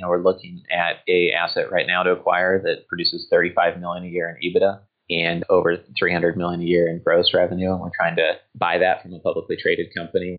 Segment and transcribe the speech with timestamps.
[0.00, 4.04] You know, we're looking at a asset right now to acquire that produces 35 million
[4.04, 4.80] a year in EBITDA
[5.10, 9.02] and over 300 million a year in gross revenue, and we're trying to buy that
[9.02, 10.38] from a publicly traded company.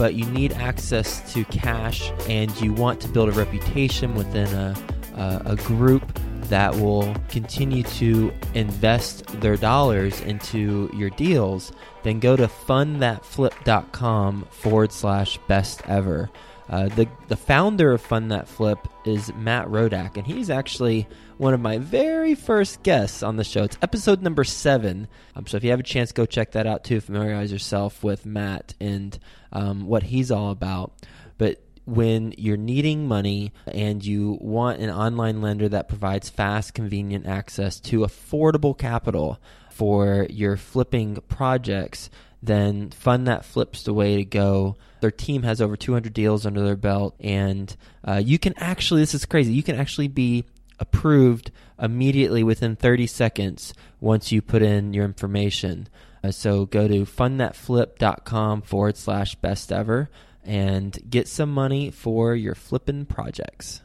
[0.00, 4.74] but you need access to cash and you want to build a reputation within a,
[5.14, 11.70] a, a group that will continue to invest their dollars into your deals,
[12.02, 16.30] then go to fundthatflip.com forward slash best ever.
[16.70, 21.06] Uh, the the founder of Fund That Flip is Matt Rodak, and he's actually
[21.40, 23.62] one of my very first guests on the show.
[23.62, 25.08] It's episode number seven.
[25.34, 27.00] Um, so if you have a chance, go check that out too.
[27.00, 29.18] Familiarize yourself with Matt and
[29.50, 30.92] um, what he's all about.
[31.38, 37.24] But when you're needing money and you want an online lender that provides fast, convenient
[37.24, 42.10] access to affordable capital for your flipping projects,
[42.42, 44.76] then Fund That Flip's the way to go.
[45.00, 47.74] Their team has over 200 deals under their belt, and
[48.06, 50.44] uh, you can actually, this is crazy, you can actually be
[50.80, 55.88] approved immediately within 30 seconds once you put in your information.
[56.24, 60.10] Uh, so go to fundthatflip.com forward slash best ever
[60.42, 63.82] and get some money for your flipping projects.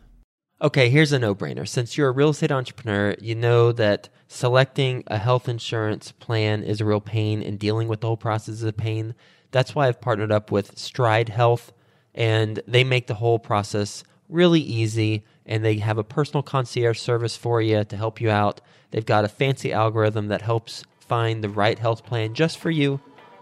[0.61, 1.67] Okay, here's a no brainer.
[1.67, 6.79] Since you're a real estate entrepreneur, you know that selecting a health insurance plan is
[6.79, 9.15] a real pain and dealing with the whole process is a pain.
[9.51, 11.73] That's why I've partnered up with Stride Health,
[12.13, 15.23] and they make the whole process really easy.
[15.45, 18.61] And they have a personal concierge service for you to help you out.
[18.91, 22.99] They've got a fancy algorithm that helps find the right health plan just for you.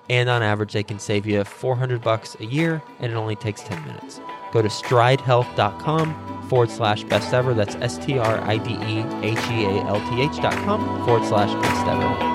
[0.10, 3.62] And on average, they can save you 400 bucks a year, and it only takes
[3.62, 4.20] 10 minutes.
[4.52, 7.54] Go to stridehealth.com forward slash best ever.
[7.54, 11.06] That's S T R I D E H E A L T H dot com
[11.06, 12.33] forward slash best ever.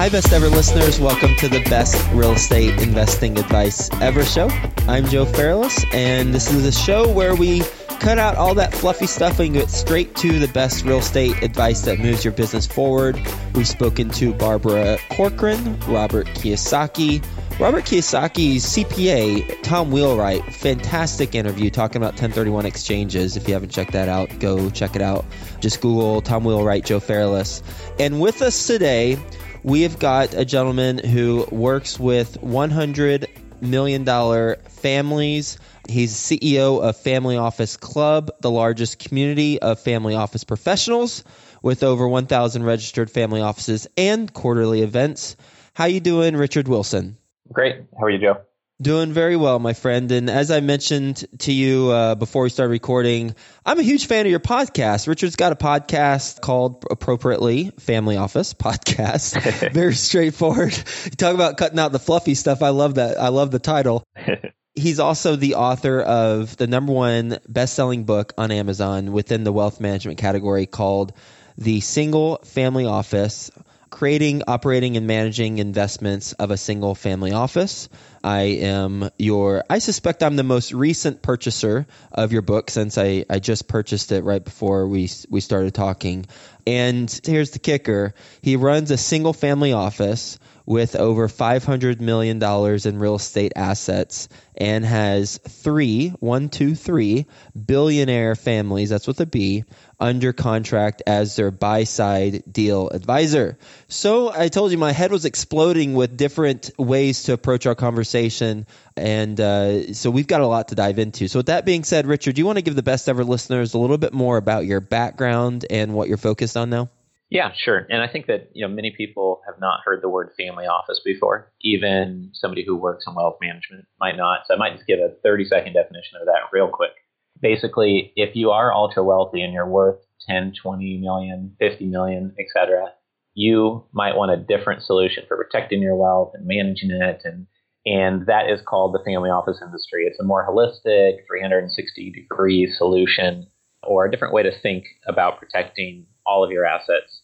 [0.00, 0.98] Hi, best ever listeners.
[0.98, 4.48] Welcome to the best real estate investing advice ever show.
[4.88, 7.60] I'm Joe Fairless, and this is a show where we
[8.00, 11.82] cut out all that fluffy stuff and get straight to the best real estate advice
[11.82, 13.20] that moves your business forward.
[13.54, 17.22] We've spoken to Barbara Corcoran, Robert Kiyosaki,
[17.60, 23.36] Robert Kiyosaki's CPA, Tom Wheelwright, fantastic interview talking about 1031 exchanges.
[23.36, 25.26] If you haven't checked that out, go check it out.
[25.60, 27.62] Just Google Tom Wheelwright, Joe Fairless.
[27.98, 29.18] And with us today,
[29.62, 33.26] we have got a gentleman who works with 100
[33.60, 35.58] million dollar families.
[35.88, 41.24] He's CEO of Family Office Club, the largest community of family office professionals
[41.62, 45.36] with over 1,000 registered family offices and quarterly events.
[45.74, 47.16] How you doing, Richard Wilson?
[47.52, 47.76] Great.
[47.98, 48.40] How are you, Joe?
[48.80, 50.10] Doing very well, my friend.
[50.10, 53.34] And as I mentioned to you uh, before we started recording,
[53.66, 55.06] I'm a huge fan of your podcast.
[55.06, 59.72] Richard's got a podcast called appropriately Family Office Podcast.
[59.72, 60.74] very straightforward.
[61.04, 62.62] You talk about cutting out the fluffy stuff.
[62.62, 63.20] I love that.
[63.20, 64.02] I love the title.
[64.74, 69.52] He's also the author of the number one best selling book on Amazon within the
[69.52, 71.12] wealth management category called
[71.58, 73.50] The Single Family Office
[73.90, 77.88] creating, operating, and managing investments of a single family office.
[78.22, 83.24] I am your, I suspect I'm the most recent purchaser of your book since I,
[83.28, 86.26] I just purchased it right before we, we started talking.
[86.66, 90.38] And here's the kicker he runs a single family office
[90.70, 97.26] with over $500 million in real estate assets and has three, one, two, three
[97.66, 99.64] billionaire families, that's with a B,
[99.98, 103.58] under contract as their buy side deal advisor.
[103.88, 108.64] So I told you my head was exploding with different ways to approach our conversation.
[108.96, 111.26] And uh, so we've got a lot to dive into.
[111.26, 113.74] So, with that being said, Richard, do you want to give the best ever listeners
[113.74, 116.90] a little bit more about your background and what you're focused on now?
[117.30, 117.86] Yeah, sure.
[117.88, 121.00] And I think that you know many people have not heard the word family office
[121.04, 121.52] before.
[121.60, 124.40] Even somebody who works in wealth management might not.
[124.46, 126.92] So I might just give a 30 second definition of that real quick
[127.40, 129.98] basically, if you are ultra wealthy and you're worth
[130.28, 132.92] 10, 20 million, 50 million, etc.,
[133.34, 137.22] you might want a different solution for protecting your wealth and managing it.
[137.24, 137.46] And,
[137.86, 140.04] and that is called the family office industry.
[140.04, 143.46] It's a more holistic, 360 degree solution
[143.82, 147.19] or a different way to think about protecting all of your assets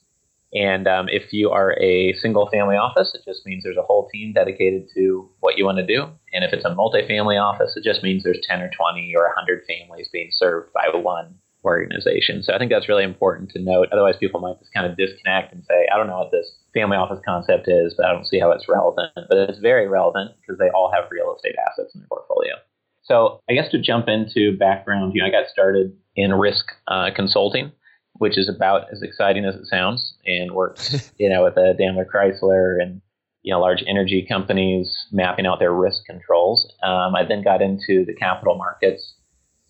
[0.52, 4.08] And um, if you are a single family office, it just means there's a whole
[4.12, 6.04] team dedicated to what you want to do.
[6.32, 9.62] And if it's a multifamily office, it just means there's 10 or 20 or 100
[9.66, 11.34] families being served by one
[11.64, 12.42] organization.
[12.42, 13.88] So I think that's really important to note.
[13.92, 16.96] Otherwise, people might just kind of disconnect and say, I don't know what this family
[16.96, 19.10] office concept is, but I don't see how it's relevant.
[19.16, 22.54] But it's very relevant because they all have real estate assets in their portfolio.
[23.02, 27.10] So I guess to jump into background, you know, I got started in risk uh,
[27.14, 27.72] consulting
[28.18, 32.06] which is about as exciting as it sounds, and works, you know, with a Daimler
[32.06, 33.00] Chrysler and
[33.42, 36.72] you know large energy companies mapping out their risk controls.
[36.82, 39.14] Um, I then got into the capital markets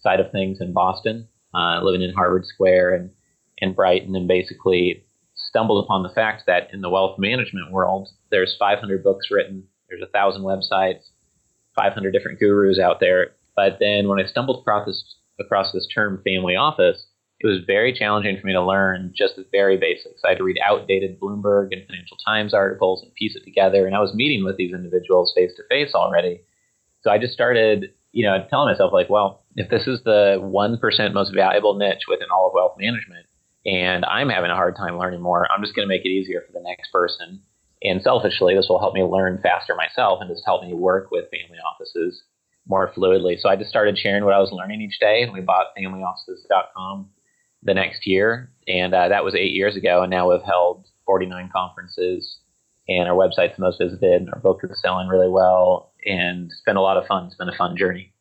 [0.00, 3.10] side of things in Boston, uh, living in Harvard Square and
[3.58, 5.04] in Brighton, and basically
[5.34, 10.02] stumbled upon the fact that in the wealth management world, there's 500 books written, there's
[10.02, 11.10] a thousand websites,
[11.74, 13.28] 500 different gurus out there.
[13.54, 17.06] But then when I stumbled across this across this term family office,
[17.38, 20.22] it was very challenging for me to learn just the very basics.
[20.24, 23.86] I had to read outdated Bloomberg and Financial Times articles and piece it together.
[23.86, 26.40] And I was meeting with these individuals face to face already.
[27.02, 31.12] So I just started, you know, telling myself, like, well, if this is the 1%
[31.12, 33.26] most valuable niche within all of wealth management,
[33.66, 36.42] and I'm having a hard time learning more, I'm just going to make it easier
[36.46, 37.42] for the next person.
[37.82, 41.26] And selfishly, this will help me learn faster myself and just help me work with
[41.30, 42.22] family offices
[42.66, 43.38] more fluidly.
[43.38, 47.10] So I just started sharing what I was learning each day, and we bought familyoffices.com
[47.66, 50.02] the next year, and uh, that was eight years ago.
[50.02, 52.38] And now we've held 49 conferences,
[52.88, 56.62] and our website's the most visited, and our book is selling really well, and it's
[56.64, 57.26] been a lot of fun.
[57.26, 58.12] It's been a fun journey.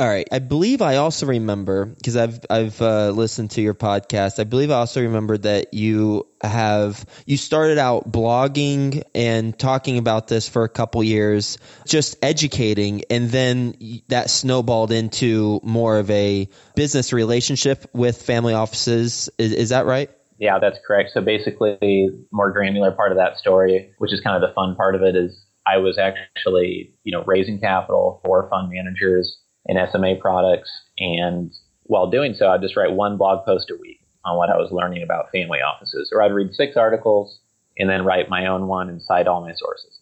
[0.00, 0.26] All right.
[0.32, 4.38] I believe I also remember because I've I've uh, listened to your podcast.
[4.38, 10.26] I believe I also remember that you have you started out blogging and talking about
[10.26, 13.74] this for a couple years, just educating, and then
[14.08, 19.28] that snowballed into more of a business relationship with family offices.
[19.36, 20.08] Is, is that right?
[20.38, 21.10] Yeah, that's correct.
[21.12, 24.94] So basically, more granular part of that story, which is kind of the fun part
[24.94, 29.36] of it, is I was actually you know raising capital for fund managers
[29.66, 30.70] in SMA products.
[30.98, 31.52] And
[31.84, 34.70] while doing so, I'd just write one blog post a week on what I was
[34.70, 37.40] learning about family offices, or I'd read six articles
[37.78, 39.98] and then write my own one and cite all my sources.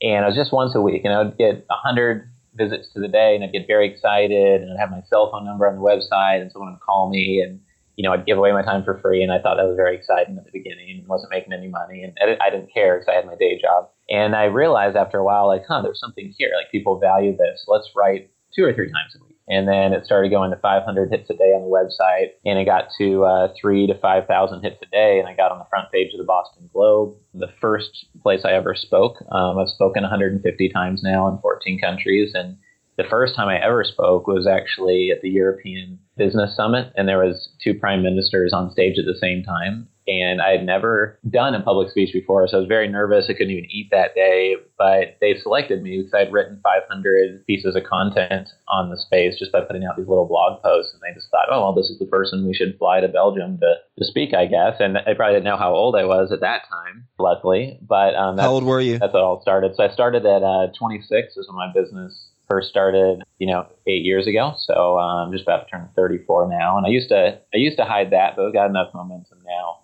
[0.00, 3.08] And it was just once a week, and I would get 100 visits to the
[3.08, 5.80] day, and I'd get very excited, and I'd have my cell phone number on the
[5.80, 7.60] website, and someone would call me, and
[7.96, 9.96] you know, I'd give away my time for free, and I thought that was very
[9.96, 13.16] exciting at the beginning, and wasn't making any money, and I didn't care because I
[13.16, 13.88] had my day job.
[14.08, 16.50] And I realized after a while, like, huh, there's something here.
[16.54, 17.64] Like people value this.
[17.66, 19.36] Let's write two or three times a week.
[19.48, 22.64] And then it started going to 500 hits a day on the website, and it
[22.64, 25.20] got to uh, three to 5,000 hits a day.
[25.20, 28.52] And I got on the front page of the Boston Globe, the first place I
[28.54, 29.22] ever spoke.
[29.30, 32.56] Um, I've spoken 150 times now in 14 countries, and
[32.96, 37.24] the first time I ever spoke was actually at the European Business Summit, and there
[37.24, 41.54] was two prime ministers on stage at the same time and I had never done
[41.54, 43.26] a public speech before, so I was very nervous.
[43.28, 47.74] I couldn't even eat that day, but they selected me because I'd written 500 pieces
[47.74, 51.14] of content on the space just by putting out these little blog posts, and they
[51.14, 54.04] just thought, oh well, this is the person we should fly to Belgium to, to
[54.04, 54.76] speak, I guess.
[54.78, 57.78] And I probably didn't know how old I was at that time, luckily.
[57.82, 58.98] But um, how old were you?
[58.98, 59.74] That's what all started.
[59.74, 64.04] So I started at uh, 26 is when my business first started, you know, eight
[64.04, 64.54] years ago.
[64.56, 67.76] So I'm um, just about to turn 34 now, and I used to I used
[67.78, 69.80] to hide that, but I've got enough momentum now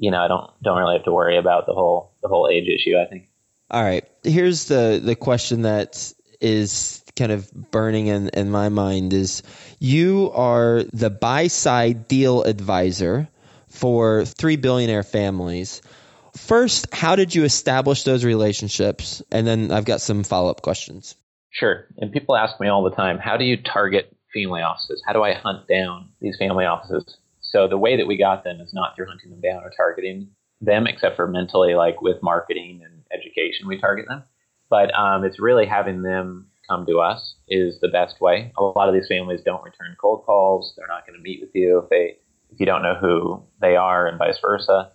[0.00, 2.68] you know, I don't don't really have to worry about the whole the whole age
[2.68, 2.96] issue.
[2.96, 3.28] I think.
[3.70, 9.12] All right, here's the the question that is kind of burning in, in my mind
[9.12, 9.42] is
[9.78, 13.28] you are the buy side deal advisor
[13.68, 15.82] for three billionaire families.
[16.34, 19.22] First, how did you establish those relationships?
[19.30, 21.14] And then I've got some follow up questions.
[21.50, 21.86] Sure.
[21.98, 25.02] And people ask me all the time, how do you target family offices?
[25.04, 27.18] How do I hunt down these family offices?
[27.50, 30.28] So the way that we got them is not through hunting them down or targeting
[30.60, 34.22] them, except for mentally, like with marketing and education, we target them.
[34.68, 38.52] But um, it's really having them come to us is the best way.
[38.56, 40.74] A lot of these families don't return cold calls.
[40.76, 42.18] They're not going to meet with you if they
[42.52, 44.90] if you don't know who they are, and vice versa.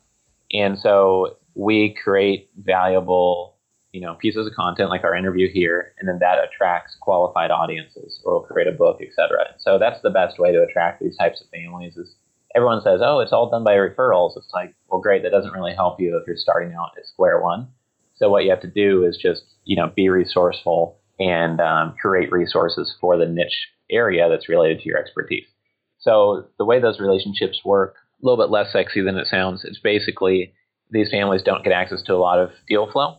[0.52, 3.56] And so we create valuable,
[3.94, 8.22] you know, pieces of content like our interview here, and then that attracts qualified audiences,
[8.26, 9.56] or we'll create a book, etc.
[9.60, 12.16] So that's the best way to attract these types of families is
[12.56, 14.38] everyone says, oh, it's all done by referrals.
[14.38, 15.24] It's like, well, great.
[15.24, 17.68] That doesn't really help you if you're starting out at square one.
[18.16, 22.32] So what you have to do is just, you know, be resourceful and um, create
[22.32, 25.46] resources for the niche area that's related to your expertise.
[26.00, 29.66] So the way those relationships work, a little bit less sexy than it sounds.
[29.66, 30.54] It's basically
[30.92, 33.18] these families don't get access to a lot of deal flow.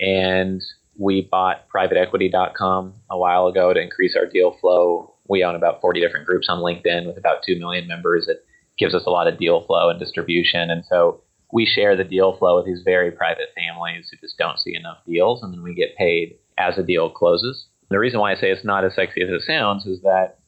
[0.00, 0.62] And
[0.98, 5.14] we bought privateequity.com a while ago to increase our deal flow.
[5.28, 8.28] We own about 40 different groups on LinkedIn with about 2 million members.
[8.28, 8.44] It
[8.78, 10.70] gives us a lot of deal flow and distribution.
[10.70, 11.20] And so
[11.52, 14.98] we share the deal flow with these very private families who just don't see enough
[15.06, 17.66] deals, and then we get paid as a deal closes.
[17.90, 20.38] The reason why I say it's not as sexy as it sounds is that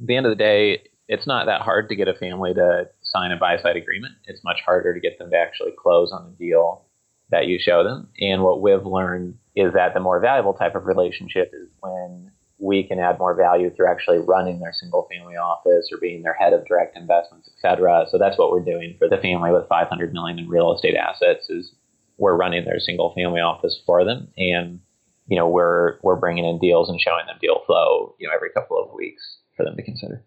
[0.00, 2.88] at the end of the day, it's not that hard to get a family to
[3.02, 4.14] sign a buy side agreement.
[4.26, 6.84] It's much harder to get them to actually close on the deal
[7.30, 8.08] that you show them.
[8.20, 12.82] And what we've learned is that the more valuable type of relationship is when we
[12.82, 16.52] can add more value through actually running their single family office or being their head
[16.52, 18.06] of direct investments, et cetera.
[18.10, 21.48] So that's what we're doing for the family with 500 million in real estate assets
[21.48, 21.72] is
[22.16, 24.28] we're running their single family office for them.
[24.36, 24.80] And,
[25.28, 28.50] you know, we're, we're bringing in deals and showing them deal flow, you know, every
[28.50, 29.22] couple of weeks
[29.56, 30.24] for them to consider.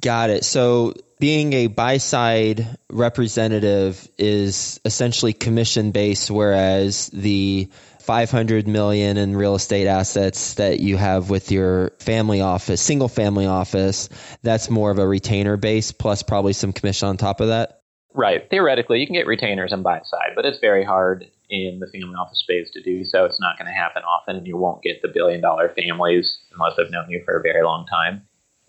[0.00, 0.44] Got it.
[0.44, 7.68] So being a buy side representative is essentially commission based, whereas the
[8.02, 13.46] 500 million in real estate assets that you have with your family office, single family
[13.46, 14.08] office,
[14.42, 17.82] that's more of a retainer base plus probably some commission on top of that.
[18.14, 18.48] Right.
[18.50, 22.14] Theoretically, you can get retainers on buy side, but it's very hard in the family
[22.14, 23.24] office space to do so.
[23.24, 26.76] It's not going to happen often, and you won't get the billion dollar families unless
[26.76, 28.22] they've known you for a very long time.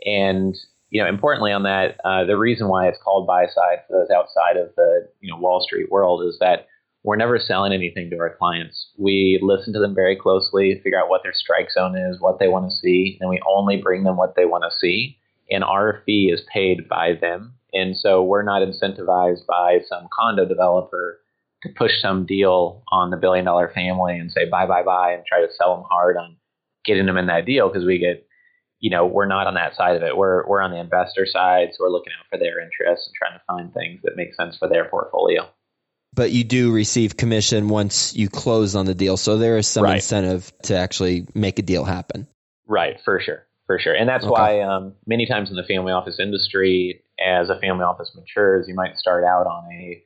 [0.06, 0.56] And
[0.90, 4.12] you know, importantly on that, uh, the reason why it's called buy side for those
[4.16, 6.68] outside of the you know Wall Street world is that
[7.04, 8.92] we're never selling anything to our clients.
[8.98, 12.48] We listen to them very closely, figure out what their strike zone is, what they
[12.48, 15.18] want to see, and we only bring them what they want to see.
[15.52, 17.56] And our fee is paid by them.
[17.74, 21.20] And so we're not incentivized by some condo developer
[21.64, 25.26] to push some deal on the billion dollar family and say buy, buy, buy, and
[25.26, 26.38] try to sell them hard on
[26.86, 28.26] getting them in that deal because we get
[28.80, 30.18] you know, we're not on that side of it.
[30.18, 33.40] We're we're on the investor side, so we're looking out for their interests and trying
[33.40, 35.48] to find things that make sense for their portfolio.
[36.16, 39.84] But you do receive commission once you close on the deal, so there is some
[39.84, 39.96] right.
[39.96, 42.28] incentive to actually make a deal happen.
[42.68, 44.32] Right, for sure, for sure, and that's okay.
[44.32, 48.76] why um, many times in the family office industry, as a family office matures, you
[48.76, 50.04] might start out on a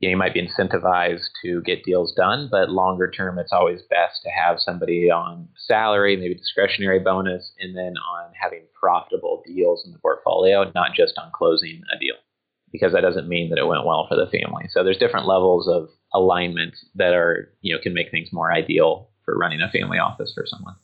[0.00, 3.80] you, know, you might be incentivized to get deals done, but longer term, it's always
[3.90, 9.84] best to have somebody on salary, maybe discretionary bonus, and then on having profitable deals
[9.84, 12.14] in the portfolio, not just on closing a deal,
[12.72, 14.66] because that doesn't mean that it went well for the family.
[14.70, 19.10] So there's different levels of alignment that are, you know, can make things more ideal
[19.24, 20.74] for running a family office for someone.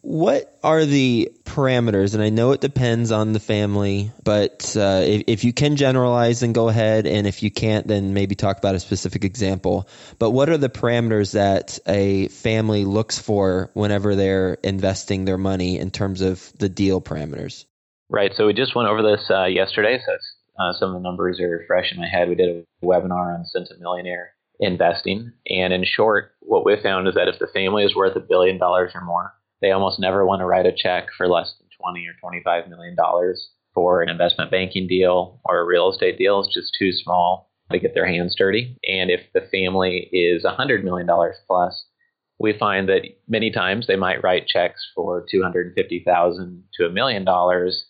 [0.00, 2.14] What are the parameters?
[2.14, 6.40] And I know it depends on the family, but uh, if, if, you can generalize,
[6.40, 7.06] then go ahead.
[7.06, 9.88] And if you can't, then maybe talk about a specific example.
[10.20, 15.78] But what are the parameters that a family looks for whenever they're investing their money
[15.78, 17.64] in terms of the deal parameters?
[18.08, 18.32] Right.
[18.36, 20.00] So we just went over this uh, yesterday.
[20.06, 20.12] So
[20.58, 22.28] uh, some of the numbers are fresh in my head.
[22.28, 24.28] We did a webinar on Centimillionaire
[24.60, 25.32] investing.
[25.48, 28.58] And in short, what we found is that if the family is worth a billion
[28.58, 32.06] dollars or more, they almost never want to write a check for less than 20
[32.06, 36.40] or 25 million dollars for an investment banking deal or a real estate deal.
[36.40, 38.76] It's just too small to get their hands dirty.
[38.88, 41.06] And if the family is $100 million
[41.46, 41.84] plus,
[42.40, 47.84] we find that many times they might write checks for 250,000 to a million dollars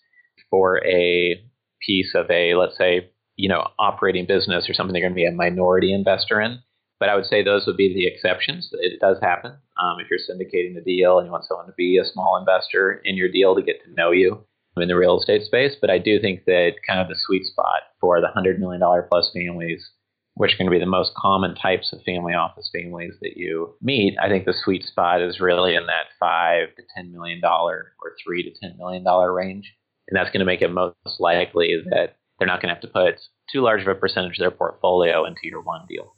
[0.50, 1.42] for a
[1.84, 5.26] piece of a let's say, you know, operating business or something they're going to be
[5.26, 6.58] a minority investor in.
[7.00, 8.70] But I would say those would be the exceptions.
[8.72, 9.52] It does happen.
[9.80, 13.00] Um, if you're syndicating a deal and you want someone to be a small investor
[13.04, 14.44] in your deal to get to know you
[14.76, 15.76] in the real estate space.
[15.80, 19.30] But I do think that kind of the sweet spot for the $100 million plus
[19.32, 19.90] families,
[20.34, 23.74] which are going to be the most common types of family office families that you
[23.80, 27.92] meet, I think the sweet spot is really in that five to $10 million or
[28.24, 29.74] three to $10 million range.
[30.08, 32.88] And that's going to make it most likely that they're not going to have to
[32.88, 33.20] put
[33.52, 36.14] too large of a percentage of their portfolio into your one deal.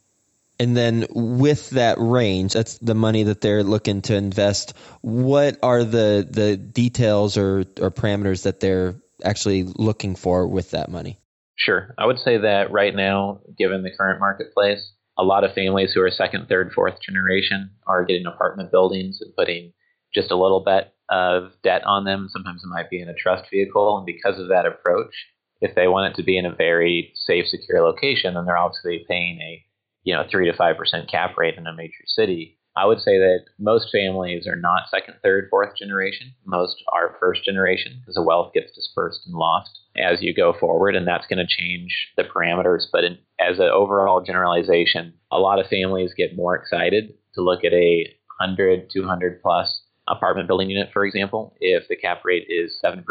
[0.58, 4.74] And then with that range, that's the money that they're looking to invest.
[5.00, 10.90] What are the the details or, or parameters that they're actually looking for with that
[10.90, 11.18] money?
[11.56, 11.94] Sure.
[11.96, 16.02] I would say that right now, given the current marketplace, a lot of families who
[16.02, 19.72] are second, third, fourth generation are getting apartment buildings and putting
[20.14, 22.28] just a little bit of debt on them.
[22.30, 23.96] Sometimes it might be in a trust vehicle.
[23.96, 25.14] And because of that approach,
[25.60, 29.04] if they want it to be in a very safe, secure location, then they're obviously
[29.08, 29.64] paying a
[30.04, 32.58] you know, three to five percent cap rate in a major city.
[32.76, 36.32] I would say that most families are not second, third, fourth generation.
[36.46, 40.94] Most are first generation because the wealth gets dispersed and lost as you go forward,
[40.94, 42.84] and that's going to change the parameters.
[42.90, 47.64] But in, as an overall generalization, a lot of families get more excited to look
[47.64, 48.06] at a
[48.38, 53.04] 100, 200 plus apartment building unit, for example, if the cap rate is 7%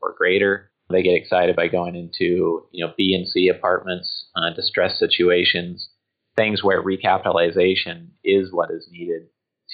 [0.00, 0.70] or greater.
[0.88, 5.88] They get excited by going into you know B and C apartments, uh, distress situations,
[6.36, 9.22] things where recapitalization is what is needed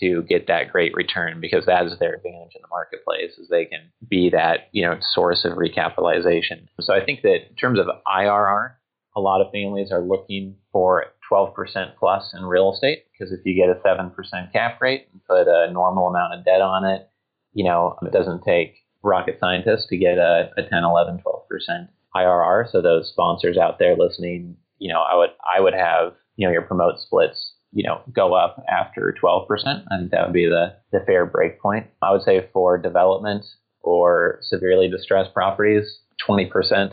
[0.00, 3.66] to get that great return because that is their advantage in the marketplace is they
[3.66, 7.86] can be that you know source of recapitalization so i think that in terms of
[8.06, 8.72] irr
[9.14, 11.54] a lot of families are looking for 12%
[11.98, 15.72] plus in real estate because if you get a 7% cap rate and put a
[15.72, 17.08] normal amount of debt on it,
[17.54, 22.70] you know, it doesn't take rocket scientists to get a, a 10, 11, 12% IRR.
[22.70, 26.52] So those sponsors out there listening, you know, I would I would have, you know,
[26.52, 29.46] your promote splits, you know, go up after 12%.
[29.64, 31.86] I think that would be the, the fair break point.
[32.02, 33.44] I would say for development
[33.80, 35.98] or severely distressed properties,
[36.28, 36.92] 20%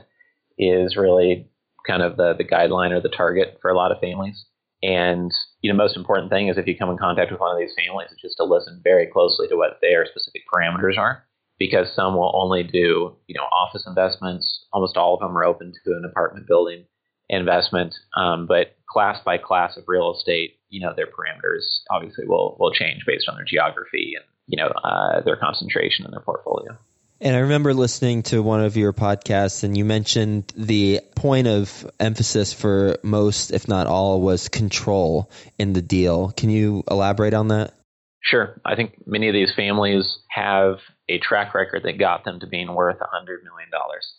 [0.57, 1.49] is really
[1.85, 4.45] kind of the, the guideline or the target for a lot of families.
[4.81, 5.31] And
[5.61, 7.75] you know, most important thing is if you come in contact with one of these
[7.77, 11.25] families, is just to listen very closely to what their specific parameters are,
[11.57, 14.65] because some will only do you know office investments.
[14.71, 16.85] Almost all of them are open to an apartment building
[17.29, 22.55] investment, um, but class by class of real estate, you know, their parameters obviously will
[22.59, 26.77] will change based on their geography and you know uh, their concentration in their portfolio.
[27.21, 31.89] And I remember listening to one of your podcasts, and you mentioned the point of
[31.99, 36.31] emphasis for most, if not all, was control in the deal.
[36.31, 37.73] Can you elaborate on that?
[38.21, 38.61] Sure.
[38.65, 40.77] I think many of these families have
[41.09, 43.69] a track record that got them to being worth $100 million.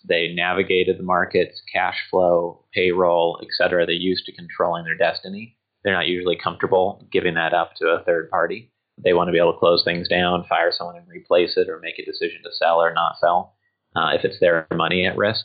[0.06, 3.86] They navigated the markets, cash flow, payroll, et cetera.
[3.86, 5.56] They're used to controlling their destiny.
[5.84, 8.72] They're not usually comfortable giving that up to a third party.
[9.02, 11.80] They want to be able to close things down, fire someone and replace it, or
[11.80, 13.54] make a decision to sell or not sell
[13.96, 15.44] uh, if it's their money at risk.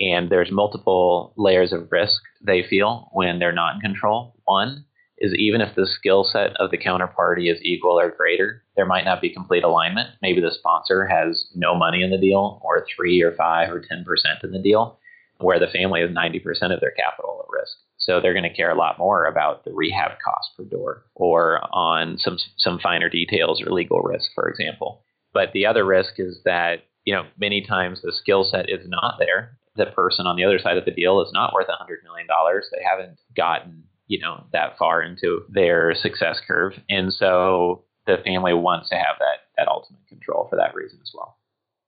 [0.00, 4.36] And there's multiple layers of risk they feel when they're not in control.
[4.44, 4.84] One
[5.18, 9.04] is even if the skill set of the counterparty is equal or greater, there might
[9.04, 10.10] not be complete alignment.
[10.22, 14.04] Maybe the sponsor has no money in the deal, or three or five or 10%
[14.44, 14.98] in the deal,
[15.38, 17.76] where the family has 90% of their capital at risk.
[18.08, 21.60] So they're going to care a lot more about the rehab cost per door or
[21.74, 25.02] on some some finer details or legal risk, for example.
[25.34, 29.16] But the other risk is that you know many times the skill set is not
[29.18, 29.58] there.
[29.76, 32.64] The person on the other side of the deal is not worth hundred million dollars.
[32.72, 38.54] They haven't gotten you know that far into their success curve, and so the family
[38.54, 41.36] wants to have that that ultimate control for that reason as well.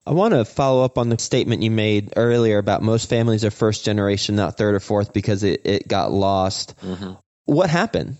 [0.07, 3.51] I want to follow up on the statement you made earlier about most families are
[3.51, 6.75] first generation, not third or fourth, because it, it got lost.
[6.81, 7.13] Mm-hmm.
[7.45, 8.17] What happened?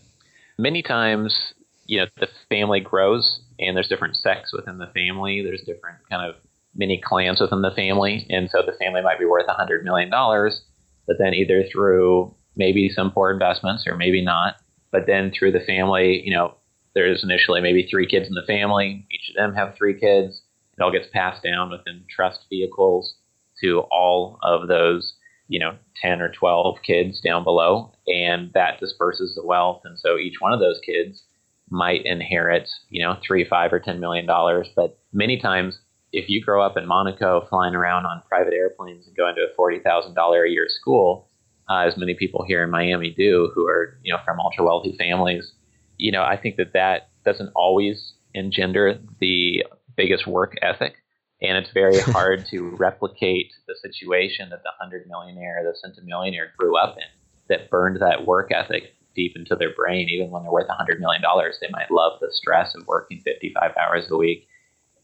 [0.59, 1.55] Many times,
[1.87, 5.43] you know, the family grows and there's different sects within the family.
[5.43, 6.37] There's different kind of
[6.75, 8.27] mini clans within the family.
[8.29, 12.91] And so the family might be worth a $100 million, but then either through maybe
[12.91, 14.57] some poor investments or maybe not,
[14.91, 16.57] but then through the family, you know,
[16.95, 19.07] there's initially maybe three kids in the family.
[19.11, 20.43] Each of them have three kids
[20.81, 23.15] it all gets passed down within trust vehicles
[23.61, 25.15] to all of those,
[25.49, 29.83] you know, 10 or 12 kids down below, and that disperses the wealth.
[29.85, 31.23] And so each one of those kids
[31.69, 34.69] might inherit, you know, three, five, or 10 million dollars.
[34.75, 35.79] But many times,
[36.13, 39.61] if you grow up in Monaco flying around on private airplanes and going to a
[39.61, 41.29] $40,000 a year school,
[41.69, 44.97] uh, as many people here in Miami do who are, you know, from ultra wealthy
[44.99, 45.53] families,
[45.99, 49.65] you know, I think that that doesn't always engender the
[50.01, 50.95] biggest work ethic.
[51.43, 56.77] And it's very hard to replicate the situation that the hundred millionaire, the centimillionaire grew
[56.77, 57.05] up in
[57.49, 60.09] that burned that work ethic deep into their brain.
[60.09, 63.21] Even when they're worth a hundred million dollars, they might love the stress of working
[63.21, 64.47] 55 hours a week.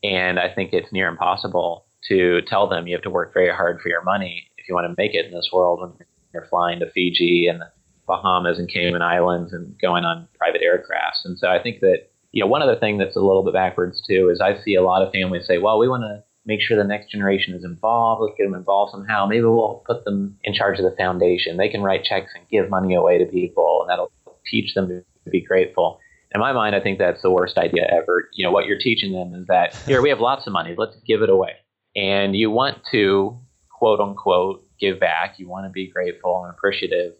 [0.02, 3.80] And I think it's near impossible to tell them you have to work very hard
[3.80, 5.92] for your money if you want to make it in this world when
[6.32, 7.70] you're flying to Fiji and the
[8.06, 11.24] Bahamas and Cayman Islands and going on private aircrafts.
[11.24, 14.02] And so I think that you know, one other thing that's a little bit backwards
[14.06, 16.76] too is I see a lot of families say, well, we want to make sure
[16.76, 18.20] the next generation is involved.
[18.20, 19.24] Let's get them involved somehow.
[19.24, 21.56] Maybe we'll put them in charge of the foundation.
[21.56, 24.12] They can write checks and give money away to people, and that'll
[24.50, 25.98] teach them to be grateful.
[26.34, 28.28] In my mind, I think that's the worst idea ever.
[28.34, 30.94] You know, what you're teaching them is that here we have lots of money, let's
[31.06, 31.52] give it away.
[31.96, 33.38] And you want to
[33.70, 35.38] quote unquote give back.
[35.38, 37.14] You want to be grateful and appreciative.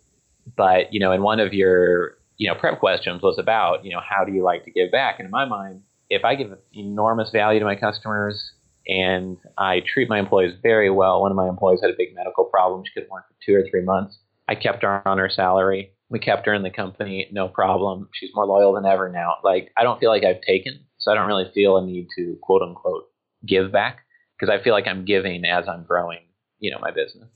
[0.59, 4.01] But, you know, in one of your you know, prep questions was about, you know,
[4.01, 5.17] how do you like to give back?
[5.19, 8.53] And in my mind, if I give enormous value to my customers
[8.87, 12.45] and I treat my employees very well, one of my employees had a big medical
[12.45, 12.85] problem.
[12.85, 14.19] She couldn't work for two or three months.
[14.49, 15.93] I kept her on her salary.
[16.09, 18.09] We kept her in the company, no problem.
[18.13, 19.35] She's more loyal than ever now.
[19.43, 22.39] Like, I don't feel like I've taken, so I don't really feel a need to
[22.43, 23.09] quote unquote
[23.45, 24.05] give back
[24.39, 26.21] because I feel like I'm giving as I'm growing,
[26.61, 27.29] you know, my business.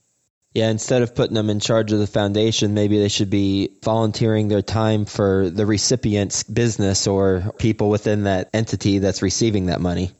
[0.53, 4.49] Yeah, instead of putting them in charge of the foundation, maybe they should be volunteering
[4.49, 10.11] their time for the recipient's business or people within that entity that's receiving that money.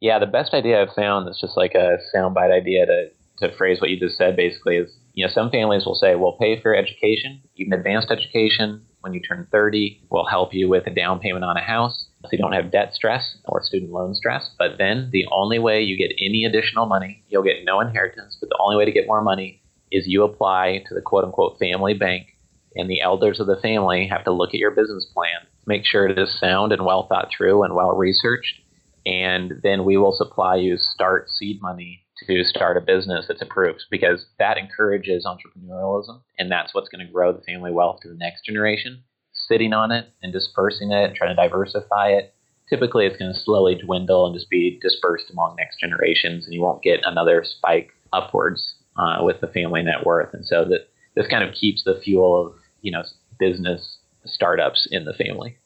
[0.00, 3.80] Yeah, the best idea I've found is just like a soundbite idea to, to phrase
[3.80, 6.74] what you just said basically is, you know, some families will say, we'll pay for
[6.74, 8.84] your education, even advanced education.
[9.00, 12.28] When you turn 30, we'll help you with a down payment on a house so
[12.32, 14.50] you don't have debt stress or student loan stress.
[14.58, 18.50] But then the only way you get any additional money, you'll get no inheritance, but
[18.50, 19.59] the only way to get more money
[19.90, 22.36] is you apply to the quote unquote family bank
[22.76, 26.06] And the elders of the family have to look at your business plan, make sure
[26.06, 28.60] it is sound and well thought through and well researched.
[29.06, 33.84] And then we will supply you start seed money to start a business that's approved
[33.90, 38.14] because that encourages entrepreneurialism and that's what's going to grow the family wealth to the
[38.14, 39.02] next generation.
[39.32, 42.34] Sitting on it and dispersing it, trying to diversify it,
[42.68, 46.60] typically it's going to slowly dwindle and just be dispersed among next generations and you
[46.60, 50.34] won't get another spike upwards uh, with the family net worth.
[50.34, 53.02] And so that this kind of keeps the fuel of you know
[53.38, 55.56] business startups in the family.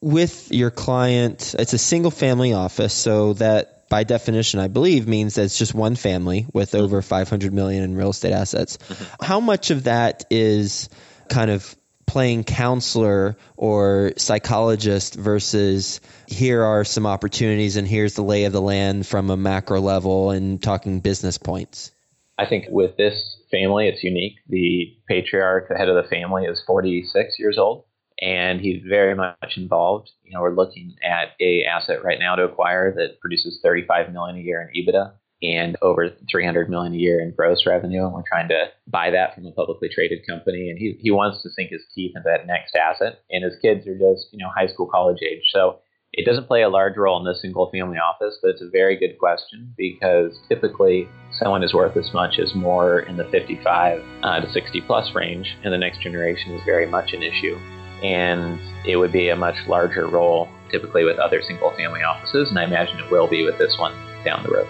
[0.00, 5.36] With your client, it's a single family office, so that by definition, I believe, means
[5.36, 6.84] that it's just one family with mm-hmm.
[6.84, 8.76] over 500 million in real estate assets.
[8.76, 9.24] Mm-hmm.
[9.24, 10.88] How much of that is
[11.28, 11.74] kind of
[12.06, 18.60] playing counselor or psychologist versus here are some opportunities and here's the lay of the
[18.60, 21.90] land from a macro level and talking business points?
[22.38, 24.38] I think with this family, it's unique.
[24.48, 27.84] The patriarch, the head of the family, is 46 years old,
[28.20, 30.10] and he's very much involved.
[30.22, 34.36] You know, we're looking at a asset right now to acquire that produces 35 million
[34.36, 38.04] a year in EBITDA and over 300 million a year in gross revenue.
[38.04, 40.70] And we're trying to buy that from a publicly traded company.
[40.70, 43.20] And he, he wants to sink his teeth into that next asset.
[43.30, 45.42] And his kids are just, you know, high school, college age.
[45.52, 45.80] So
[46.16, 48.96] it doesn't play a large role in the single family office, but it's a very
[48.96, 54.40] good question because typically someone is worth as much as more in the 55 uh,
[54.40, 57.56] to 60 plus range, and the next generation is very much an issue.
[58.04, 62.58] And it would be a much larger role typically with other single family offices, and
[62.58, 64.68] I imagine it will be with this one down the road.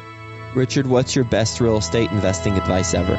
[0.55, 3.17] Richard, what's your best real estate investing advice ever?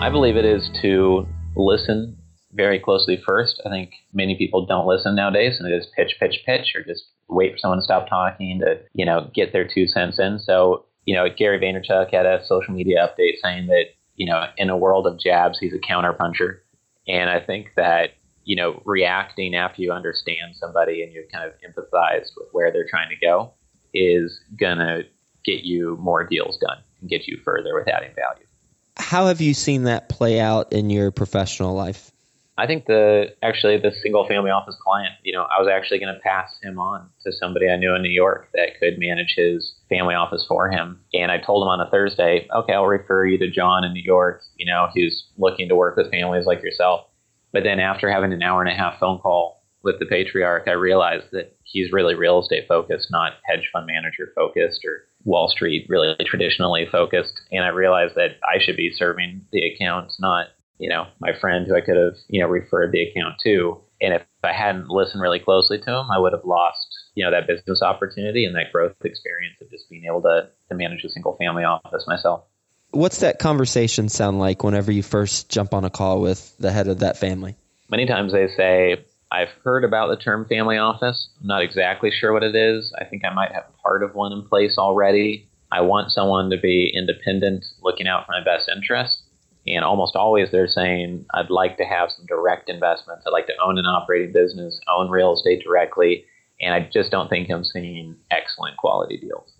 [0.00, 2.18] I believe it is to listen
[2.52, 3.60] very closely first.
[3.64, 7.04] I think many people don't listen nowadays and they just pitch, pitch, pitch, or just
[7.28, 10.38] wait for someone to stop talking to, you know, get their two cents in.
[10.38, 13.86] So, you know, Gary Vaynerchuk had a social media update saying that,
[14.16, 16.58] you know, in a world of jabs, he's a counterpuncher.
[17.08, 18.10] And I think that,
[18.44, 22.88] you know, reacting after you understand somebody and you've kind of empathized with where they're
[22.88, 23.54] trying to go
[23.94, 25.02] is going to
[25.44, 28.46] get you more deals done and get you further with adding value.
[28.96, 32.11] How have you seen that play out in your professional life?
[32.58, 36.14] I think the actually the single family office client, you know, I was actually going
[36.14, 39.74] to pass him on to somebody I knew in New York that could manage his
[39.88, 41.00] family office for him.
[41.14, 44.02] And I told him on a Thursday, okay, I'll refer you to John in New
[44.02, 44.42] York.
[44.56, 47.06] You know, he's looking to work with families like yourself.
[47.52, 50.72] But then after having an hour and a half phone call with the patriarch, I
[50.72, 55.86] realized that he's really real estate focused, not hedge fund manager focused or Wall Street
[55.88, 57.40] really traditionally focused.
[57.50, 60.48] And I realized that I should be serving the accounts, not
[60.82, 63.80] you know, my friend who I could have, you know, referred the account to.
[64.00, 67.30] And if I hadn't listened really closely to him, I would have lost, you know,
[67.30, 71.08] that business opportunity and that growth experience of just being able to, to manage a
[71.08, 72.42] single family office myself.
[72.90, 76.88] What's that conversation sound like whenever you first jump on a call with the head
[76.88, 77.54] of that family?
[77.88, 81.28] Many times they say, I've heard about the term family office.
[81.40, 82.92] I'm not exactly sure what it is.
[83.00, 85.48] I think I might have part of one in place already.
[85.70, 89.22] I want someone to be independent, looking out for my best interests.
[89.66, 93.24] And almost always they're saying, I'd like to have some direct investments.
[93.26, 96.24] I'd like to own an operating business, own real estate directly.
[96.60, 99.52] And I just don't think I'm seeing excellent quality deals.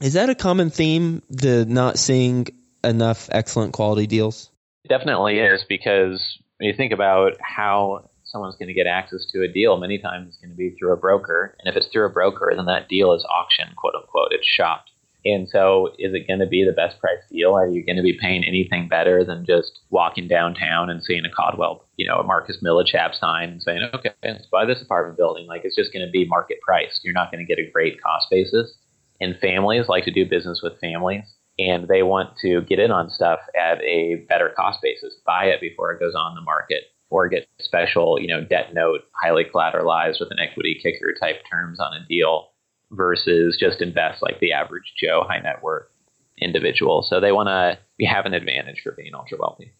[0.00, 2.46] Is that a common theme, the not seeing
[2.82, 4.50] enough excellent quality deals?
[4.84, 9.42] It definitely is because when you think about how someone's going to get access to
[9.42, 11.56] a deal, many times it's going to be through a broker.
[11.58, 14.32] And if it's through a broker, then that deal is auction, quote unquote.
[14.32, 14.90] It's shopped.
[15.26, 17.54] And so, is it going to be the best price deal?
[17.54, 21.30] Are you going to be paying anything better than just walking downtown and seeing a
[21.30, 25.46] Coldwell, you know, a Marcus Millichap sign and saying, okay, let's buy this apartment building?
[25.46, 27.00] Like, it's just going to be market price.
[27.02, 28.74] You're not going to get a great cost basis.
[29.20, 31.24] And families like to do business with families,
[31.58, 35.60] and they want to get in on stuff at a better cost basis, buy it
[35.60, 40.20] before it goes on the market, or get special, you know, debt note, highly collateralized
[40.20, 42.48] with an equity kicker type terms on a deal
[42.94, 45.86] versus just invest like the average Joe high net worth
[46.38, 47.02] individual.
[47.02, 49.72] So they want to have an advantage for being ultra wealthy.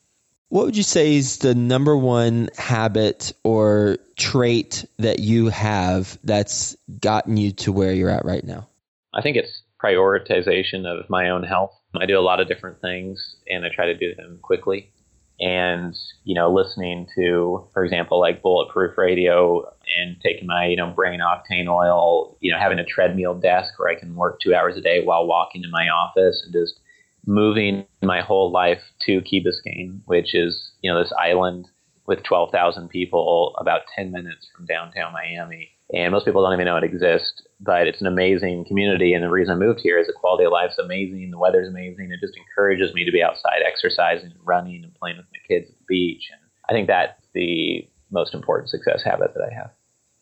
[0.49, 6.77] What would you say is the number one habit or trait that you have that's
[7.01, 8.69] gotten you to where you're at right now?
[9.13, 11.73] I think it's prioritization of my own health.
[12.01, 14.91] I do a lot of different things and I try to do them quickly
[15.41, 19.65] and you know listening to for example like bulletproof radio
[19.99, 23.89] and taking my you know brain octane oil you know having a treadmill desk where
[23.89, 26.79] i can work two hours a day while walking in my office and just
[27.27, 31.67] moving my whole life to key biscayne which is you know this island
[32.07, 36.77] with 12000 people about 10 minutes from downtown miami and most people don't even know
[36.77, 37.43] it exists.
[37.61, 40.53] But it's an amazing community, and the reason I moved here is the quality of
[40.53, 42.11] life is amazing, the weather's amazing.
[42.11, 45.71] It just encourages me to be outside exercising and running and playing with my kids
[45.71, 49.71] at the beach and I think that's the most important success habit that I have.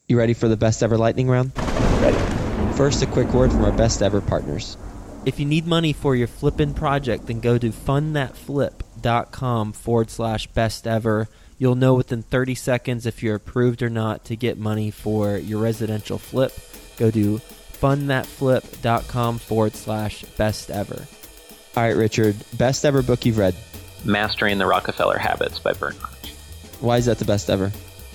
[0.09, 1.53] You ready for the best ever lightning round?
[2.01, 2.19] Ready.
[2.77, 4.77] First, a quick word from our best ever partners.
[5.25, 10.87] If you need money for your flipping project, then go to fundthatflip.com forward slash best
[10.87, 11.29] ever.
[11.63, 15.61] You'll know within 30 seconds if you're approved or not to get money for your
[15.61, 16.53] residential flip.
[16.97, 17.41] Go to
[17.75, 21.07] fundthatflip.com forward slash best ever.
[21.77, 23.55] All right, Richard, best ever book you've read?
[24.05, 26.01] Mastering the Rockefeller Habits by Bernard.
[26.81, 27.71] Why is that the best ever?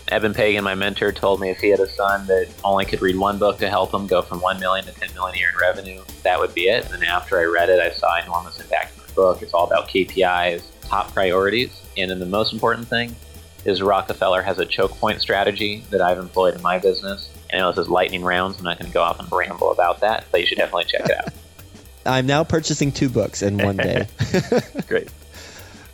[0.09, 3.15] Eben Pagan, my mentor, told me if he had a son that only could read
[3.15, 5.57] one book to help him go from one million to ten million a year in
[5.57, 6.91] revenue, that would be it.
[6.91, 9.41] And after I read it, I saw enormous impact in the book.
[9.41, 13.15] It's all about KPIs, top priorities, and then the most important thing
[13.65, 17.29] is Rockefeller has a choke point strategy that I've employed in my business.
[17.49, 18.57] And I know this is lightning rounds.
[18.57, 21.05] I'm not going to go off and ramble about that, but you should definitely check
[21.05, 21.33] it out.
[22.05, 24.07] I'm now purchasing two books in one day.
[24.87, 25.09] Great.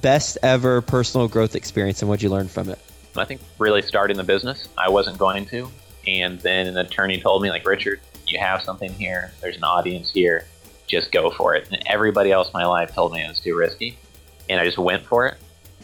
[0.01, 2.77] Best ever personal growth experience and what you learned from it?
[3.15, 5.71] I think really starting the business, I wasn't going to.
[6.07, 9.31] And then an attorney told me, like, Richard, you have something here.
[9.41, 10.45] There's an audience here.
[10.87, 11.67] Just go for it.
[11.71, 13.97] And everybody else in my life told me it was too risky.
[14.49, 15.37] And I just went for it.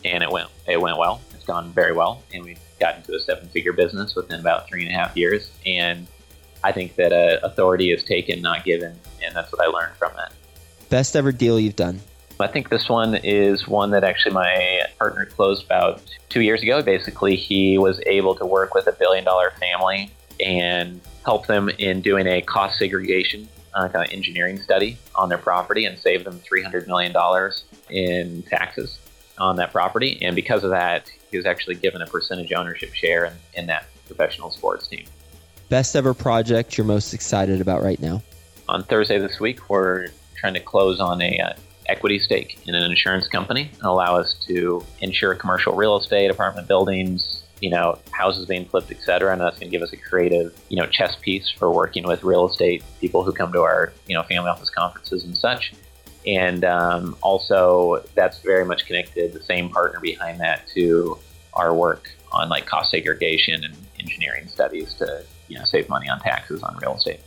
[0.03, 1.21] And it went, it went well.
[1.49, 2.21] Gone very well.
[2.31, 5.49] And we've got into a seven figure business within about three and a half years.
[5.65, 6.05] And
[6.63, 8.95] I think that uh, authority is taken, not given.
[9.25, 10.31] And that's what I learned from it.
[10.91, 12.01] Best ever deal you've done?
[12.39, 16.83] I think this one is one that actually my partner closed about two years ago.
[16.83, 22.01] Basically, he was able to work with a billion dollar family and help them in
[22.01, 26.39] doing a cost segregation uh, kind of engineering study on their property and save them
[26.39, 27.11] $300 million
[27.89, 28.99] in taxes
[29.39, 30.19] on that property.
[30.21, 33.85] And because of that, he was actually given a percentage ownership share in, in that
[34.07, 35.05] professional sports team.
[35.69, 38.21] Best ever project you're most excited about right now?
[38.67, 41.53] On Thursday this week, we're trying to close on a uh,
[41.87, 46.67] equity stake in an insurance company and allow us to insure commercial real estate, apartment
[46.67, 49.31] buildings, you know, houses being flipped, et cetera.
[49.31, 52.23] And that's going to give us a creative, you know, chess piece for working with
[52.23, 55.73] real estate people who come to our, you know, family office conferences and such.
[56.25, 61.17] And um, also, that's very much connected, the same partner behind that, to
[61.53, 66.19] our work on like cost segregation and engineering studies to, you know, save money on
[66.19, 67.21] taxes on real estate.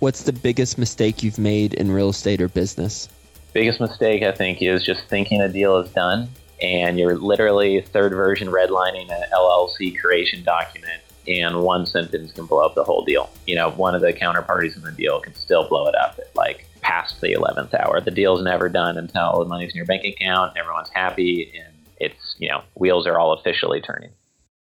[0.00, 3.08] What's the biggest mistake you've made in real estate or business?
[3.52, 6.28] biggest mistake I think is just thinking a deal is done
[6.62, 12.64] and you're literally third version redlining an LLC creation document and one sentence can blow
[12.64, 13.28] up the whole deal.
[13.46, 16.34] You know, one of the counterparties in the deal can still blow it up at
[16.36, 18.00] like past the 11th hour.
[18.00, 21.74] The deal's never done until the money's in your bank account and everyone's happy and
[21.98, 24.10] it's, you know, wheels are all officially turning.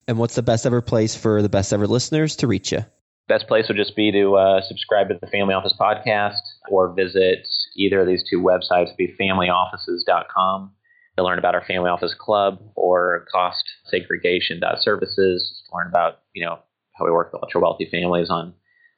[0.07, 2.85] And what's the best ever place for the best ever listeners to reach you?
[3.27, 7.47] Best place would just be to uh, subscribe to the Family Office podcast or visit
[7.75, 10.71] either of these two websites, be familyoffices.com
[11.17, 16.59] to learn about our family office club or cost segregation.services to learn about, you know,
[16.93, 18.53] how we work with ultra wealthy families on,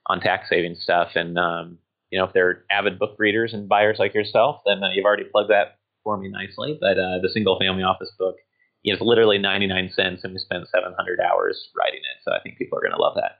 [0.08, 1.10] on tax saving stuff.
[1.16, 1.78] And, um,
[2.16, 5.26] you know, if they're avid book readers and buyers like yourself, then uh, you've already
[5.26, 6.78] plugged that for me nicely.
[6.80, 8.38] But uh, the single family office book
[8.86, 12.24] it's literally 99 cents and we spent 700 hours writing it.
[12.24, 13.40] So I think people are going to love that.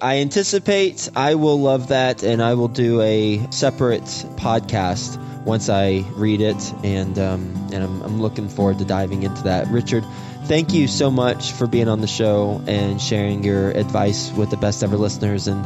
[0.00, 4.02] I anticipate I will love that, and I will do a separate
[4.36, 9.42] podcast once I read it, and um, and I'm, I'm looking forward to diving into
[9.44, 9.68] that.
[9.68, 10.04] Richard,
[10.44, 14.56] thank you so much for being on the show and sharing your advice with the
[14.56, 15.62] best ever listeners and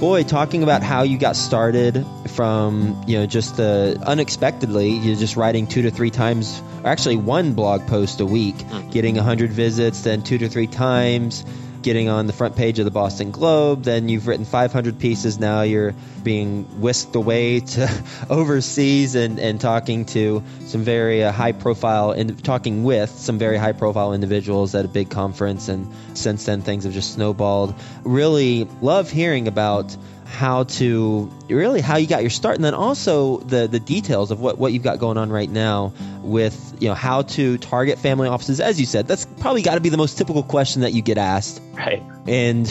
[0.00, 5.36] boy talking about how you got started from you know just the unexpectedly you're just
[5.36, 8.88] writing two to three times or actually one blog post a week mm-hmm.
[8.88, 11.44] getting 100 visits then two to three times
[11.82, 13.84] getting on the front page of the Boston Globe.
[13.84, 15.38] Then you've written 500 pieces.
[15.38, 21.52] Now you're being whisked away to overseas and, and talking to some very uh, high
[21.52, 25.68] profile and talking with some very high profile individuals at a big conference.
[25.68, 27.74] And since then, things have just snowballed.
[28.04, 29.96] Really love hearing about
[30.30, 34.40] how to really how you got your start and then also the the details of
[34.40, 38.28] what what you've got going on right now with you know how to target family
[38.28, 38.60] offices.
[38.60, 41.18] As you said that's probably got to be the most typical question that you get
[41.18, 41.60] asked.
[41.74, 42.02] Right.
[42.28, 42.68] And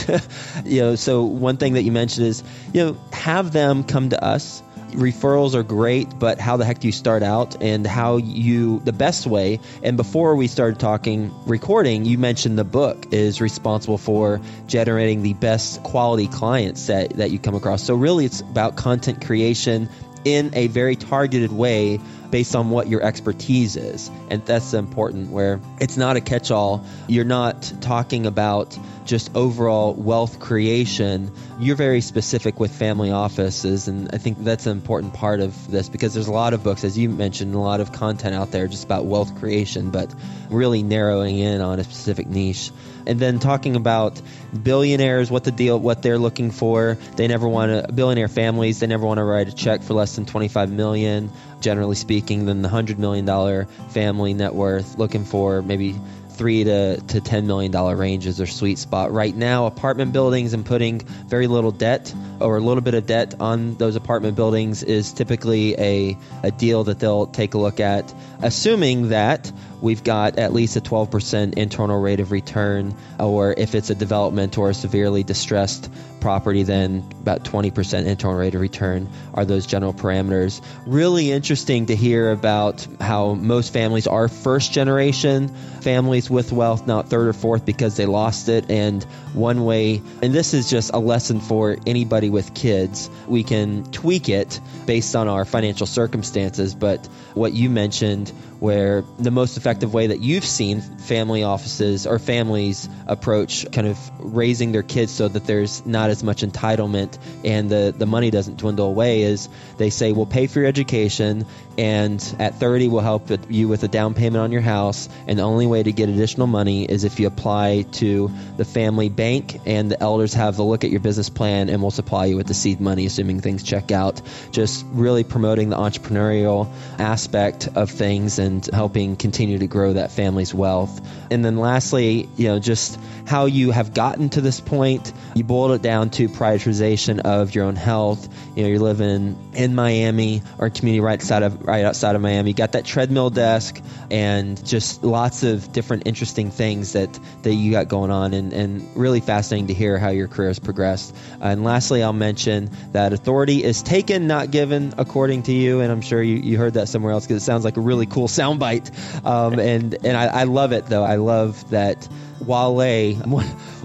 [0.65, 2.43] you know so one thing that you mentioned is
[2.73, 6.87] you know have them come to us referrals are great, but how the heck do
[6.87, 9.59] you start out and how you, the best way.
[9.83, 15.33] And before we started talking recording, you mentioned the book is responsible for generating the
[15.33, 17.83] best quality clients that, that you come across.
[17.83, 19.89] So, really, it's about content creation
[20.25, 21.99] in a very targeted way
[22.31, 24.09] based on what your expertise is.
[24.29, 26.85] And that's important where it's not a catch all.
[27.07, 31.31] You're not talking about just overall wealth creation.
[31.59, 33.87] You're very specific with family offices.
[33.87, 36.83] And I think that's an important part of this because there's a lot of books,
[36.83, 40.13] as you mentioned, a lot of content out there just about wealth creation, but
[40.49, 42.71] really narrowing in on a specific niche
[43.09, 44.21] and then talking about
[44.63, 46.95] billionaires, what the deal, what they're looking for.
[47.15, 48.79] They never want to billionaire families.
[48.79, 52.61] They never want to write a check for less than 25 million, generally speaking, than
[52.61, 54.97] the hundred million dollar family net worth.
[54.97, 55.99] Looking for maybe
[56.39, 59.65] three to, to ten million dollar range is their sweet spot right now.
[59.65, 63.97] Apartment buildings and putting very little debt or a little bit of debt on those
[63.97, 69.51] apartment buildings is typically a, a deal that they'll take a look at, assuming that
[69.81, 74.57] we've got at least a 12% internal rate of return, or if it's a development
[74.57, 79.93] or a severely distressed property, then about 20% internal rate of return are those general
[79.93, 80.61] parameters.
[80.85, 85.49] Really interesting to hear about how most families are first generation
[85.81, 88.69] families with wealth, not third or fourth because they lost it.
[88.69, 93.83] And one way, and this is just a lesson for anybody with kids, we can
[93.91, 96.75] tweak it based on our financial circumstances.
[96.75, 102.19] But what you mentioned, where the most effective way that you've seen family offices or
[102.19, 107.69] families approach kind of raising their kids so that there's not as much entitlement and
[107.69, 111.45] the, the money doesn't dwindle away is they say we'll pay for your education
[111.79, 115.07] and at 30 we'll help you with a down payment on your house.
[115.27, 119.07] And the only way to get additional money is if you apply to the family
[119.07, 122.35] bank and the elders have a look at your business plan and we'll supply you
[122.35, 124.21] with the seed money assuming things check out.
[124.51, 130.53] Just really promoting the entrepreneurial aspect of things and helping continue to grow that family's
[130.53, 135.43] wealth and then lastly you know just how you have gotten to this point you
[135.43, 140.41] boiled it down to prioritization of your own health you know you're living in Miami
[140.57, 142.51] or community right outside of right outside of Miami.
[142.51, 147.71] You got that treadmill desk and just lots of different interesting things that, that you
[147.71, 151.15] got going on and, and really fascinating to hear how your career has progressed.
[151.41, 155.81] And lastly, I'll mention that authority is taken, not given, according to you.
[155.81, 158.05] And I'm sure you, you heard that somewhere else because it sounds like a really
[158.05, 158.89] cool soundbite.
[159.25, 161.03] Um, and and I, I love it, though.
[161.03, 162.07] I love that
[162.41, 163.15] Wale,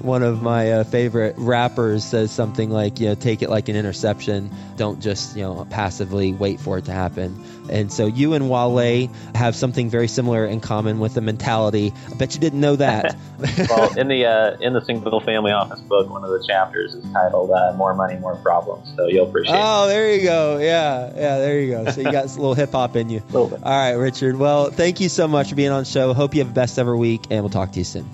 [0.02, 3.76] one of my uh, favorite rappers, says something like, you know, take it like an
[3.76, 4.50] interception.
[4.76, 7.42] Don't just, you know, passively wait for it to happen.
[7.70, 11.92] And so you and Wale have something very similar in common with the mentality.
[12.10, 13.16] I bet you didn't know that.
[13.68, 17.04] well, in the uh, in the single family office book, one of the chapters is
[17.12, 19.56] titled uh, "More Money, More Problems." So you'll appreciate.
[19.58, 20.58] Oh, there you go.
[20.58, 21.90] Yeah, yeah, there you go.
[21.90, 23.20] So you got a little hip hop in you.
[23.20, 23.62] A little bit.
[23.62, 24.36] All right, Richard.
[24.36, 26.14] Well, thank you so much for being on the show.
[26.14, 28.08] Hope you have the best ever week, and we'll talk to you soon.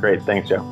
[0.00, 0.22] Great.
[0.22, 0.64] Thanks, Joe.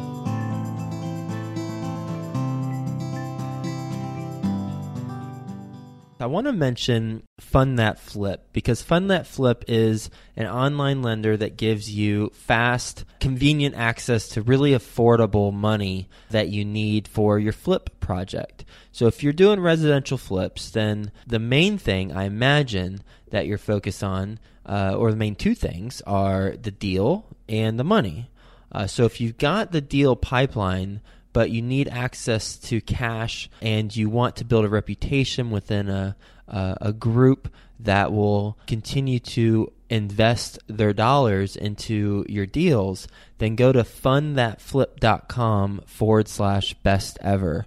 [6.25, 11.37] I want to mention Fund That Flip because Fund That Flip is an online lender
[11.37, 17.53] that gives you fast, convenient access to really affordable money that you need for your
[17.53, 18.65] flip project.
[18.91, 24.03] So if you're doing residential flips, then the main thing I imagine that you're focused
[24.03, 28.31] on, uh, or the main two things, are the deal and the money.
[28.75, 31.01] Uh, so if you've got the deal pipeline,
[31.33, 36.17] but you need access to cash and you want to build a reputation within a,
[36.49, 37.49] a, a group
[37.81, 43.09] that will continue to invest their dollars into your deals,
[43.39, 47.67] then go to fundthatflip.com forward slash best ever.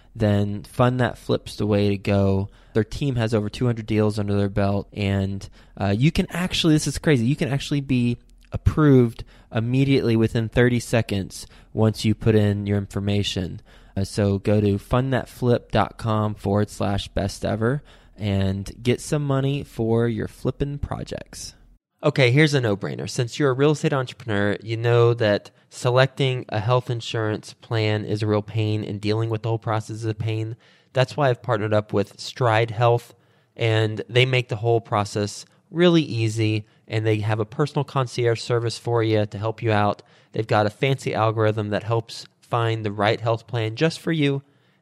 [0.15, 2.49] then Fund That Flip's the way to go.
[2.73, 5.47] Their team has over 200 deals under their belt, and
[5.77, 8.17] uh, you can actually, this is crazy, you can actually be
[8.51, 13.61] approved immediately within 30 seconds once you put in your information.
[13.95, 17.83] Uh, so go to fundthatflip.com forward slash best ever
[18.17, 21.55] and get some money for your flipping projects.
[22.03, 23.07] Okay, here's a no brainer.
[23.07, 28.23] Since you're a real estate entrepreneur, you know that selecting a health insurance plan is
[28.23, 30.55] a real pain and dealing with the whole process is a pain.
[30.93, 33.13] That's why I've partnered up with Stride Health,
[33.55, 36.65] and they make the whole process really easy.
[36.87, 40.01] And they have a personal concierge service for you to help you out.
[40.31, 44.41] They've got a fancy algorithm that helps find the right health plan just for you.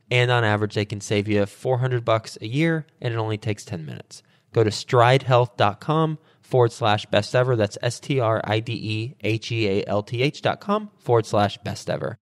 [0.10, 3.66] And on average, they can save you 400 bucks a year, and it only takes
[3.66, 4.24] 10 minutes.
[4.54, 6.18] Go to stridehealth.com
[6.50, 7.56] forward slash best ever.
[7.56, 10.90] That's S T R I D E H E A L T H dot com
[10.98, 12.18] forward slash best ever.